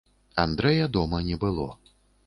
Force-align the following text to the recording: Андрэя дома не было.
Андрэя 0.43 0.87
дома 0.95 1.23
не 1.31 1.35
было. 1.47 1.69